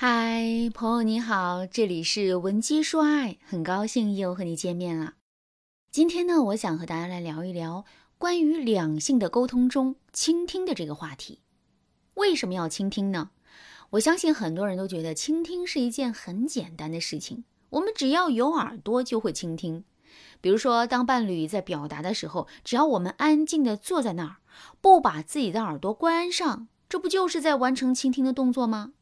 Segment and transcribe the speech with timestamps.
[0.00, 5.14] 嗨，朋友你好，这里是文姬说爱，很高兴又和你见面了。
[5.90, 7.84] 今天呢，我想和大家来聊一聊
[8.16, 11.40] 关于两性的沟通中倾听的这个话题。
[12.14, 13.30] 为什么要倾听呢？
[13.90, 19.82] 我相信很多人都觉得倾听是一件很简单的事情，我们只要有耳朵就会倾听。
[20.40, 24.36] 比如说，当伴侣在表达的时候，只要我们安静的坐在那儿，
[24.80, 28.92] 不把自己的耳朵关上，这不就是在完成倾听的动作吗？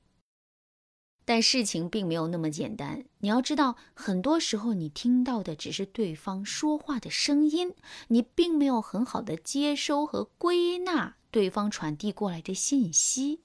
[1.26, 3.04] 但事情并没有那么简单。
[3.18, 7.74] 你要知道，很多时候你听到的只是对方说话的声音，
[8.08, 13.40] 你并没有很好的接收和归纳对方传递过来的信息。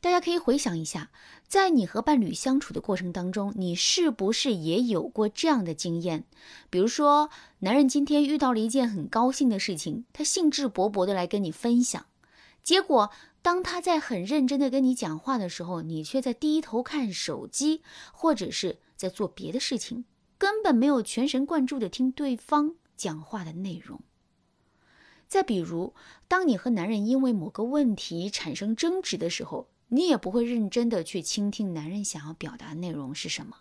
[0.00, 1.10] 大家可以回想一下，
[1.46, 6.24] 在你和伴侣相处的过程当中，你是不是也有过这样的经验？
[6.70, 12.06] 比如说，男人今天遇到了一件很高兴的事情，他兴致勃勃的来跟你分享，
[12.64, 13.10] 结果。
[13.48, 20.04] 当他在很认真的跟你讲话的时候，你却在低头看手机，或者是在做别的事情，
[20.36, 24.02] 根本没有全神贯注的听对方讲话的内容。
[25.28, 25.94] 再比如，
[26.28, 33.60] 当你和男人因为某个问题产生争执的时候，你也不会认真的去倾听男人想要表达的内容是什么，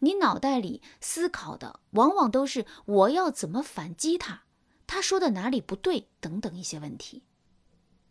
[0.00, 4.42] 你脑袋里思考的往往都是我要怎么反击他，
[4.84, 7.22] 他说的哪里不对等等一些问题。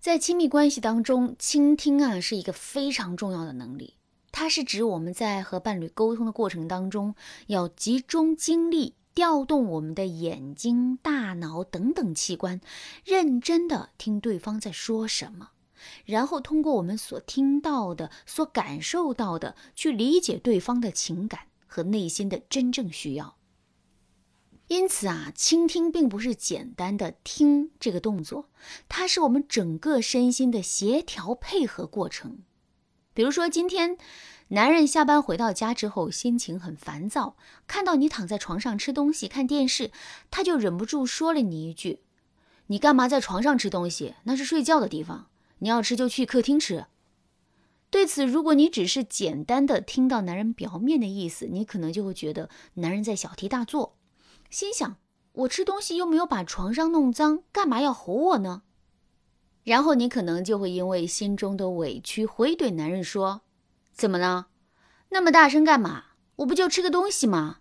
[0.06, 3.96] 在亲密关系当中，倾听啊是一个非常重要的能力。
[4.32, 7.16] 它是指我们在和伴侣沟通的过程当中，
[7.48, 12.62] 要集中精力，调动我们的眼睛、大脑等等器官，
[13.04, 15.50] 认真的听对方在说什么，
[16.06, 23.38] 然后通过我们所听到的、所感受到的，去理解对方的情感和内心的真正需要。
[24.68, 28.50] 因此啊，倾听并不是简单的听这个动作，
[28.90, 32.40] 它是我们整个身心的协调配合过程。
[33.14, 33.98] 比如说，今天
[34.48, 39.92] 男人下班回到家之后，心情很烦躁，看到你躺在床上吃东西、看电视，
[40.32, 42.00] 他就忍不住说了你一句
[42.68, 44.16] ：“你干嘛在床上吃东西？
[44.24, 45.28] 那是睡觉的地方，
[45.60, 46.88] 你要吃就去客厅吃。”
[47.92, 53.96] 对此，如果你只是简单的听到男人表面的意思，你可能就会觉得男人在小题大做。
[54.50, 54.98] 心想：
[55.34, 58.62] 我吃东西又没有把床上弄脏，干嘛要吼我呢？
[59.64, 63.42] 然后你可能就会因为心中的委屈回怼男人说
[63.92, 64.48] ：“怎么了？
[65.10, 66.04] 那么大声干嘛？
[66.38, 67.60] 我不就吃个东西吗？”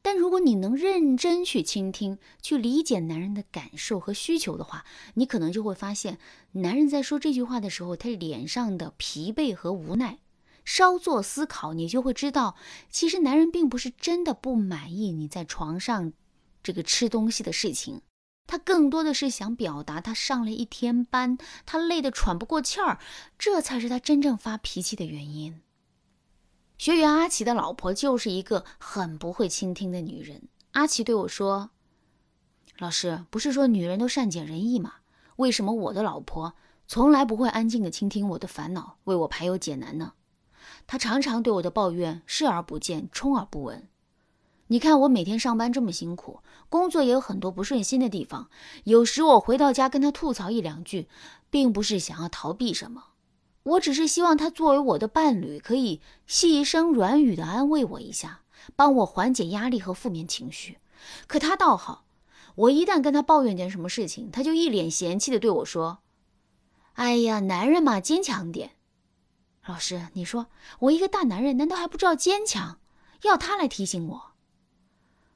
[0.00, 6.18] 但如果你能认真去倾听，去理解男人的感受和需求的话，你可能就会发现，
[6.52, 10.18] 男人在说这句话的时候，他脸上的疲惫和无奈。
[10.64, 12.56] 稍作思考，你就会知道，
[12.90, 16.12] 其实男人并不是真的不满意你在床上
[16.62, 18.00] 这个吃东西的事情，
[18.46, 21.36] 他更多的是想表达他上了一天班，
[21.66, 22.98] 他累得喘不过气儿，
[23.38, 25.60] 这才是他真正发脾气的原因。
[26.76, 30.48] 学员阿奇的老婆就是一个很不会倾听的女人。
[30.72, 31.70] 阿奇对我说
[32.78, 34.94] ：“老师，不是说女人都善解人意吗？
[35.36, 36.54] 为什么我的老婆
[36.88, 40.14] 从来不会安静的倾听我的烦恼，为我排忧解难呢？”
[40.86, 43.88] 他常常对我的抱怨视而不见，充耳不闻。
[44.68, 48.48] 你看我每天上班这么辛苦，工作也有很多不顺心的地方。
[48.84, 51.06] 有时我回到家跟他吐槽一两句，
[51.50, 53.04] 并不是想要逃避什么，
[53.62, 58.40] 我只是希望他作为我的伴侣，可以细声软语的安慰我一下，
[58.74, 60.78] 帮我缓解压力和负面情绪。
[61.26, 62.06] 可他倒好，
[62.54, 65.98] 我一旦跟他抱怨点什么事情，他就一脸嫌弃的对我说
[66.94, 68.70] ：“哎呀，男人嘛，坚强点。”
[69.66, 70.48] 老师，你说
[70.80, 72.78] 我一个大男人，难道还不知道坚强？
[73.22, 74.32] 要他来提醒我？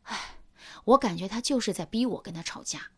[0.05, 0.37] 哎，
[0.85, 2.91] 我感觉他就是在逼我跟他吵架。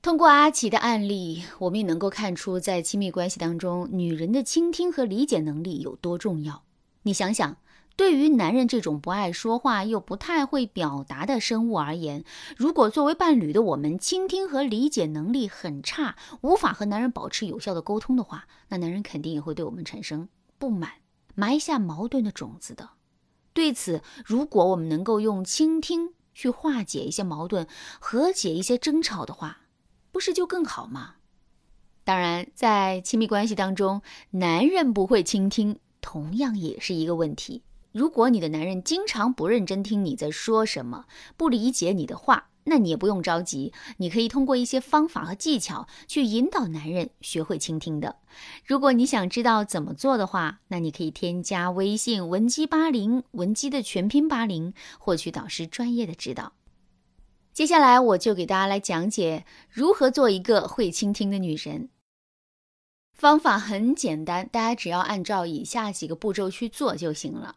[0.00, 6.62] 通过阿奇的案例，我们也能够看出，在亲密关系当中，女人的倾听和理解能力有多重要。
[7.02, 7.56] 你想想。
[7.96, 12.24] 对于男人这种不爱说话又不太会表达的生物而言，
[12.56, 20.28] 如果作为伴侣的我们倾听和理解能力很差，无法和男人保持有效的沟通的话，那男人肯定也会对我们产生
[20.58, 20.90] 不满，
[21.34, 22.90] 埋下矛盾的种子的。
[23.54, 27.66] 对此，如果我们能够用倾听去化解一些矛盾，
[27.98, 29.60] 和解一些争吵的话，
[30.12, 31.14] 不是就更好吗？
[32.04, 37.62] 当然，在亲密关系当中，男人不会倾听，同样也是一个问题。
[37.96, 48.16] 如果你的男人经常不认真听你在说什么，不理解你的话，那你也不用着急，你可以通过一些方法和技巧去引导男人学会倾听的。
[48.66, 56.52] 如果你想知道怎么做的话，那你可以添加微信文姬八零，文姬的全拼八零，获取导师专业的指导。
[57.54, 61.88] 接下来我就给大家来讲解如何做一个会倾听的女人。
[63.14, 67.56] 方法很简单，大家只要按照以下几个步骤去做就行了。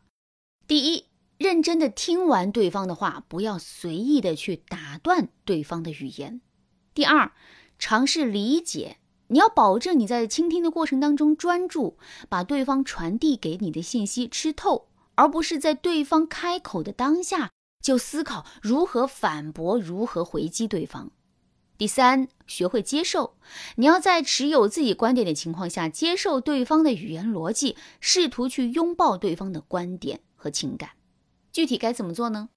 [0.70, 1.06] 第一，
[1.40, 6.42] 认真的听完对方的话，不要随意的去打断对方的语言。
[6.94, 7.32] 第二，
[7.80, 8.98] 尝试理解，
[9.30, 11.98] 你要保证你在倾听的过程当中专注，
[12.30, 17.50] 把对方传递给你的信息吃透，而不是在对方开口的当下
[17.82, 21.10] 就思考如何反驳、如何回击对方。
[21.80, 23.38] 第三，学会接受。
[23.78, 30.92] 你要在持有自己观点的情况下，接受对方的语言逻辑，试图去拥抱对方的观点和情感。
[31.52, 32.50] 具体该怎么做呢？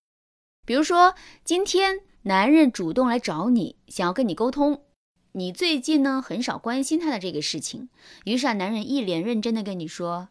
[0.64, 4.84] 比如说，今天男人主动来找你，想要跟你沟通，
[5.32, 7.88] 你最近呢很少关心他的这个事情，
[8.24, 10.28] 于是啊，男人一脸认真的跟你说：“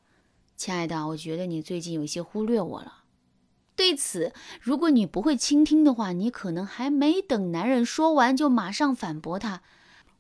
[0.55, 3.03] 亲爱的，我觉得你最近有些忽略我了。”
[3.75, 4.31] 对此，
[4.61, 9.63] 如果你不会倾听的话，你可能还没等男人说完，就马上反驳他：“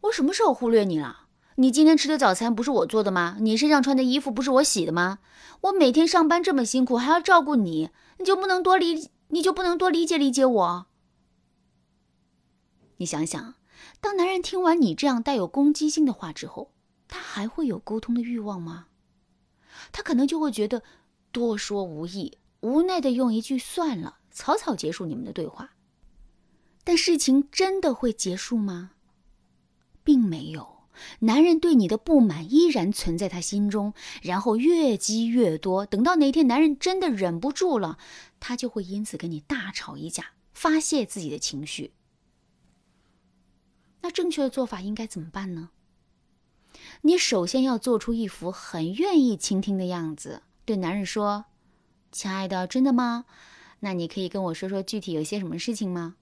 [0.01, 1.20] 我什么时候忽略你了？
[1.55, 3.37] 你今天吃的早餐不是我做的吗？
[3.39, 5.19] 你身上穿的衣服不是我洗的吗？
[5.61, 10.85] 我每天上班这么辛苦，还要照顾你，你就不能多理，你就不能多理解理解我？”
[12.97, 13.55] 你想想，
[13.99, 16.71] 当男人听完你这样带有攻击性的话之后，
[17.07, 18.87] 他还会有沟通的欲望吗？
[19.91, 20.83] 他可能就会觉得
[21.31, 22.37] 多说无益。
[22.61, 25.71] 无奈的用一句“算了”草草结束你们的对话，
[26.83, 28.91] 但事情真的会结束吗？
[30.03, 30.80] 并没有，
[31.23, 37.97] 男人对你的不满依然存在他心中，然后越积越多，等到哪天男人真的忍不住了，
[38.39, 41.93] 他就会因此跟你大吵一架，发泄自己的情绪。
[44.01, 45.69] 那正确的做法应该怎么办呢？
[47.01, 51.45] 你首先要做出一副很愿意倾听的样子，对男人说。
[52.11, 53.23] 亲爱的，真的吗？
[53.79, 56.15] 那你可以跟我说说具体有些什么事情吗？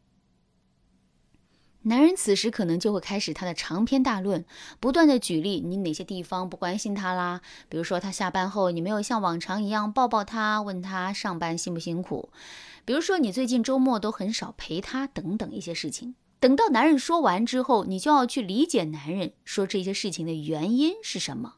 [1.90, 4.46] 男人此时可能就会开始他的长篇大论，
[4.80, 7.42] 不断的举例你哪些地方不关心他啦。
[7.68, 12.30] 比如说他下班后你没有像往常一样抱抱他，问他上班辛不辛苦；
[12.86, 16.14] 比如说你最近周末都很少陪他等等一些事情。
[16.40, 21.56] 等到男人说完之后，你就要去理解男人说这些事情的原因是什么。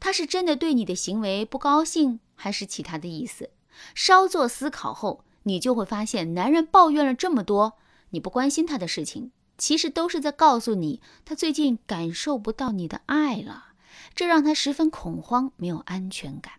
[0.00, 3.50] 他是真的对你的行为不高兴，还是其他的意思？
[3.94, 7.74] 稍作思考后，你就会发现，男人抱怨了这么多
[8.12, 9.30] 你不关心他的事情，
[9.60, 13.74] 其实都是在告诉你，他最近感受不到你的爱了，
[14.14, 16.54] 这让他十分恐慌，没有安全感。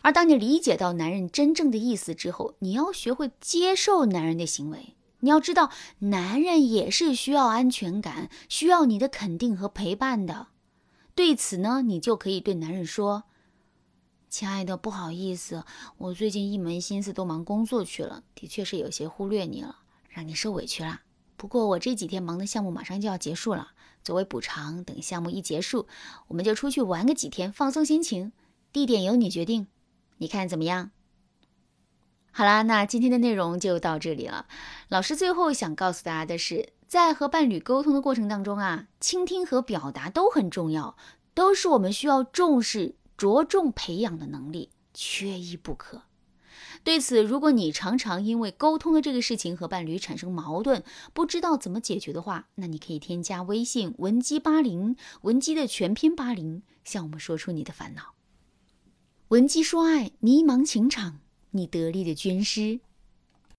[0.00, 4.96] 而当你理解到男人真正的意思之后，你要学会接受男人的行为。
[5.20, 5.70] 你要知道，
[6.00, 10.48] 男人也是需要安全感，需要你的肯定和陪伴的。
[11.14, 13.22] 对此呢，你就可以对男人说
[14.28, 15.64] ：“亲爱的，不好意思，
[15.98, 19.76] 我最近一门心思都忙工作去了，的确是有些忽略你了，
[20.08, 21.02] 让你受委屈了。
[21.42, 23.72] 不过我这几天忙的项目马上就要结束了，
[24.04, 25.88] 作为补偿，等项目一结束，
[26.28, 28.30] 我们就出去玩个几天，放松心情，
[28.72, 29.66] 地点由你决定，
[30.18, 30.92] 你看怎么样？”
[32.30, 34.46] 好啦，那今天的内容就到这里了。
[34.88, 36.68] 老师最后想告诉大家的是。
[36.86, 40.94] 在和伴侣沟通的过程当中啊，倾听和表达都很重要，
[41.34, 46.02] 都是我们需要重视、着重培养的能力，缺一不可。
[46.84, 50.82] 对此，如果你常常因为沟通的这个事情和伴侣产生矛盾，
[51.12, 58.14] 不知道怎么解决的话，那你可以添加微信文姬八零，文姬的全拼八零，向我们说出你的烦恼。
[59.28, 61.20] 文姬说爱，迷茫情场，
[61.52, 62.80] 你得力的军师。